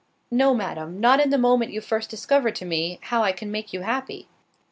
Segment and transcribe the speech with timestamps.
[0.31, 3.71] "No, Madam, not in the moment you first discover to me, how I can make
[3.71, 4.27] you happy."